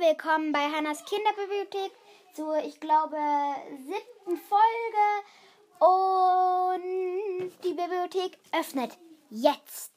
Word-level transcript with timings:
willkommen 0.00 0.52
bei 0.52 0.58
Hannas 0.58 1.04
Kinderbibliothek 1.04 1.92
zur, 2.34 2.58
ich 2.58 2.80
glaube, 2.80 3.16
siebten 3.86 4.36
Folge. 4.36 5.06
Und 5.78 7.52
die 7.62 7.72
Bibliothek 7.72 8.36
öffnet 8.52 8.98
jetzt. 9.30 9.92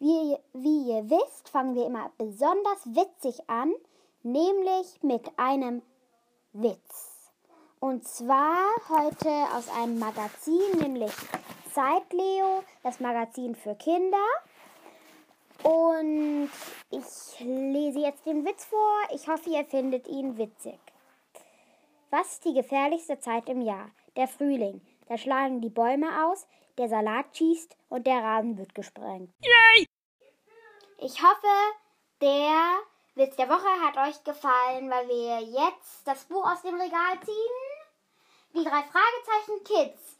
Wie, 0.00 0.36
wie 0.54 0.90
ihr 0.90 1.08
wisst, 1.08 1.48
fangen 1.50 1.76
wir 1.76 1.86
immer 1.86 2.10
besonders 2.18 2.84
witzig 2.84 3.48
an, 3.48 3.72
nämlich 4.24 5.02
mit 5.02 5.30
einem 5.38 5.82
Witz. 6.52 7.30
Und 7.78 8.06
zwar 8.08 8.58
heute 8.88 9.30
aus 9.54 9.68
einem 9.68 10.00
Magazin, 10.00 10.78
nämlich 10.80 11.12
Zeitleo, 11.72 12.64
das 12.82 12.98
Magazin 12.98 13.54
für 13.54 13.76
Kinder. 13.76 14.26
Und 15.62 16.50
ich 16.90 17.40
lese 17.40 18.00
jetzt 18.00 18.26
den 18.26 18.44
Witz 18.44 18.64
vor. 18.64 18.98
Ich 19.14 19.28
hoffe, 19.28 19.50
ihr 19.50 19.64
findet 19.64 20.08
ihn 20.08 20.36
witzig. 20.36 20.78
Was 22.10 22.32
ist 22.32 22.44
die 22.44 22.54
gefährlichste 22.54 23.20
Zeit 23.20 23.48
im 23.48 23.62
Jahr? 23.62 23.90
Der 24.16 24.28
Frühling. 24.28 24.80
Da 25.08 25.16
schlagen 25.16 25.60
die 25.60 25.70
Bäume 25.70 26.26
aus, 26.26 26.46
der 26.78 26.88
Salat 26.88 27.36
schießt 27.36 27.76
und 27.88 28.06
der 28.06 28.22
Rasen 28.22 28.58
wird 28.58 28.74
gesprengt. 28.74 29.32
Yay! 29.40 29.86
Ich 30.98 31.22
hoffe, 31.22 31.46
der 32.20 32.78
Witz 33.14 33.36
der 33.36 33.48
Woche 33.48 33.68
hat 33.82 33.96
euch 34.08 34.22
gefallen, 34.24 34.90
weil 34.90 35.08
wir 35.08 35.40
jetzt 35.40 36.06
das 36.06 36.24
Buch 36.24 36.50
aus 36.50 36.62
dem 36.62 36.74
Regal 36.74 37.20
ziehen. 37.24 38.54
Die 38.54 38.64
drei 38.64 38.82
Fragezeichen 38.82 39.64
Kids. 39.64 40.16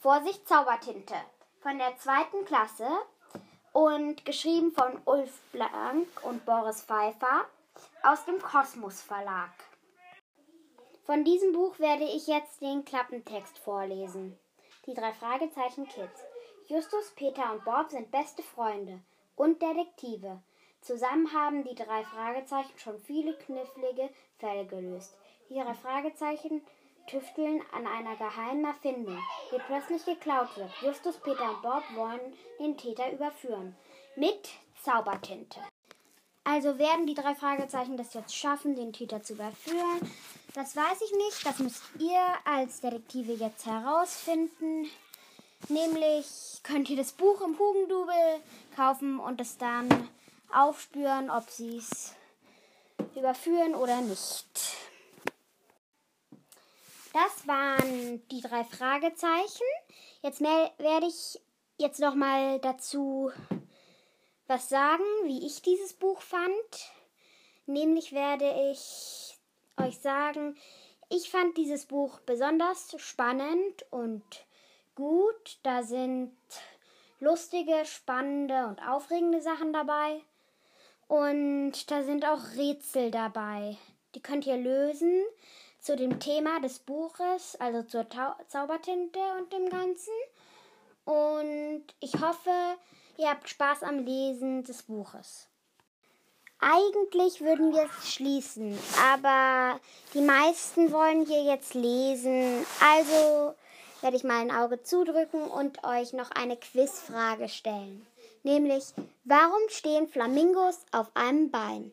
Vorsicht 0.00 0.46
Zaubertinte. 0.48 1.14
Von 1.60 1.78
der 1.78 1.96
zweiten 1.98 2.44
Klasse 2.44 2.88
und 3.80 4.26
geschrieben 4.26 4.72
von 4.72 5.00
Ulf 5.06 5.40
Blank 5.52 6.06
und 6.22 6.44
Boris 6.44 6.82
Pfeiffer 6.82 7.46
aus 8.02 8.26
dem 8.26 8.38
Kosmos 8.38 9.00
Verlag. 9.00 9.52
Von 11.06 11.24
diesem 11.24 11.54
Buch 11.54 11.78
werde 11.78 12.04
ich 12.04 12.26
jetzt 12.26 12.60
den 12.60 12.84
Klappentext 12.84 13.58
vorlesen. 13.58 14.38
Die 14.86 14.92
drei 14.92 15.14
Fragezeichen 15.14 15.88
Kids. 15.88 16.20
Justus, 16.66 17.12
Peter 17.16 17.52
und 17.52 17.64
Bob 17.64 17.90
sind 17.90 18.10
beste 18.10 18.42
Freunde 18.42 19.00
und 19.34 19.62
Detektive. 19.62 20.42
Zusammen 20.82 21.32
haben 21.32 21.64
die 21.64 21.74
drei 21.74 22.04
Fragezeichen 22.04 22.78
schon 22.78 22.98
viele 22.98 23.34
knifflige 23.38 24.10
Fälle 24.38 24.66
gelöst. 24.66 25.16
Die 25.48 25.54
drei 25.54 25.72
Fragezeichen 25.72 26.60
tüfteln 27.10 27.60
an 27.72 27.86
einer 27.86 28.16
geheimen 28.16 28.64
Erfindung, 28.64 29.18
die 29.52 29.58
plötzlich 29.66 30.04
geklaut 30.04 30.56
wird. 30.56 30.70
Justus, 30.82 31.16
Peter 31.18 31.50
und 31.50 31.62
Bob 31.62 31.82
wollen 31.94 32.20
den 32.58 32.76
Täter 32.76 33.10
überführen. 33.10 33.76
Mit 34.16 34.48
Zaubertinte. 34.82 35.60
Also 36.44 36.78
werden 36.78 37.06
die 37.06 37.14
drei 37.14 37.34
Fragezeichen 37.34 37.96
das 37.96 38.14
jetzt 38.14 38.34
schaffen, 38.34 38.74
den 38.74 38.92
Täter 38.92 39.22
zu 39.22 39.34
überführen? 39.34 40.10
Das 40.54 40.74
weiß 40.74 41.00
ich 41.04 41.12
nicht. 41.12 41.46
Das 41.46 41.58
müsst 41.58 41.82
ihr 41.98 42.20
als 42.44 42.80
Detektive 42.80 43.32
jetzt 43.34 43.66
herausfinden. 43.66 44.88
Nämlich 45.68 46.60
könnt 46.62 46.88
ihr 46.90 46.96
das 46.96 47.12
Buch 47.12 47.40
im 47.42 47.58
Hugendubel 47.58 48.40
kaufen 48.74 49.20
und 49.20 49.40
es 49.40 49.58
dann 49.58 50.08
aufspüren, 50.52 51.30
ob 51.30 51.48
sie 51.50 51.76
es 51.76 52.14
überführen 53.14 53.74
oder 53.74 54.00
nicht. 54.00 54.69
Das 57.12 57.46
waren 57.48 58.26
die 58.28 58.40
drei 58.40 58.62
Fragezeichen. 58.62 59.66
Jetzt 60.22 60.40
werde 60.40 61.06
ich 61.06 61.40
jetzt 61.76 61.98
noch 61.98 62.14
mal 62.14 62.60
dazu 62.60 63.32
was 64.46 64.68
sagen, 64.68 65.04
wie 65.24 65.44
ich 65.44 65.62
dieses 65.62 65.92
Buch 65.94 66.20
fand. 66.20 66.52
Nämlich 67.66 68.12
werde 68.12 68.72
ich 68.72 69.36
euch 69.76 69.98
sagen, 69.98 70.56
ich 71.08 71.30
fand 71.30 71.56
dieses 71.56 71.86
Buch 71.86 72.20
besonders 72.20 72.94
spannend 72.98 73.84
und 73.90 74.22
gut. 74.94 75.58
Da 75.64 75.82
sind 75.82 76.32
lustige, 77.18 77.84
spannende 77.86 78.66
und 78.66 78.80
aufregende 78.86 79.40
Sachen 79.40 79.72
dabei. 79.72 80.20
Und 81.08 81.90
da 81.90 82.04
sind 82.04 82.24
auch 82.24 82.56
Rätsel 82.56 83.10
dabei. 83.10 83.76
Die 84.14 84.20
könnt 84.22 84.46
ihr 84.46 84.56
lösen 84.56 85.24
zu 85.80 85.96
dem 85.96 86.20
Thema 86.20 86.60
des 86.60 86.78
Buches, 86.78 87.56
also 87.60 87.82
zur 87.82 88.08
Tau 88.08 88.34
Zaubertinte 88.48 89.20
und 89.38 89.52
dem 89.52 89.68
Ganzen. 89.68 90.12
Und 91.04 91.84
ich 92.00 92.14
hoffe, 92.20 92.50
ihr 93.16 93.30
habt 93.30 93.48
Spaß 93.48 93.82
am 93.82 94.04
Lesen 94.04 94.62
des 94.64 94.82
Buches. 94.82 95.48
Eigentlich 96.60 97.40
würden 97.40 97.72
wir 97.72 97.84
es 97.84 98.12
schließen, 98.12 98.78
aber 99.02 99.80
die 100.12 100.20
meisten 100.20 100.92
wollen 100.92 101.24
hier 101.24 101.42
jetzt 101.42 101.72
lesen. 101.72 102.66
Also 102.80 103.54
werde 104.02 104.16
ich 104.16 104.24
mal 104.24 104.40
ein 104.40 104.50
Auge 104.50 104.82
zudrücken 104.82 105.44
und 105.44 105.84
euch 105.84 106.12
noch 106.12 106.30
eine 106.30 106.56
Quizfrage 106.56 107.48
stellen. 107.48 108.06
Nämlich, 108.42 108.84
warum 109.24 109.60
stehen 109.68 110.08
Flamingos 110.08 110.78
auf 110.92 111.08
einem 111.14 111.50
Bein? 111.50 111.92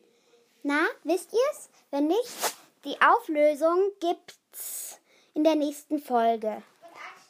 Na, 0.62 0.86
wisst 1.04 1.32
ihr's? 1.32 1.70
Wenn 1.90 2.08
nicht, 2.08 2.56
die 2.84 2.96
Auflösung 3.00 3.90
gibt's 4.00 5.00
in 5.34 5.44
der 5.44 5.54
nächsten 5.54 5.98
Folge. 5.98 6.62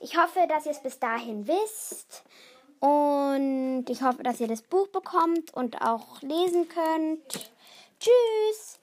Ich 0.01 0.17
hoffe, 0.17 0.47
dass 0.49 0.67
ihr 0.67 0.73
es 0.73 0.83
bis 0.83 0.99
dahin 0.99 1.47
wisst. 1.49 2.23
Und 2.81 3.87
ich 3.89 4.03
hoffe, 4.03 4.23
dass 4.23 4.41
ihr 4.41 4.47
das 4.47 4.63
Buch 4.63 4.89
bekommt 4.89 5.53
und 5.55 5.83
auch 5.83 6.23
lesen 6.23 6.69
könnt. 6.69 7.51
Tschüss. 7.99 8.79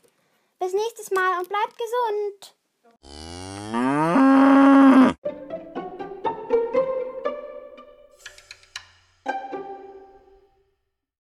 Bis 0.59 0.73
nächstes 0.73 1.11
Mal 1.11 1.39
und 1.39 1.49
bleibt 1.49 1.77
gesund. 1.77 3.34